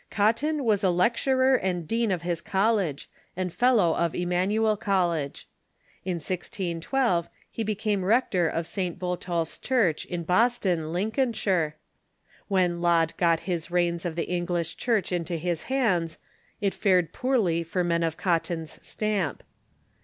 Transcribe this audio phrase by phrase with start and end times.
[0.09, 3.07] Cotton was lecturer and dean of his college,
[3.37, 5.47] and fellow of Emmanuel College.
[6.03, 8.97] In 1612 he became rector of St.
[8.97, 11.73] Botolph's Church, in Boston, Lin colnshire.
[12.47, 16.17] When Laud got the reins of the English Church into his hands,
[16.61, 19.43] it fared poorly for men of Cotton's stamp.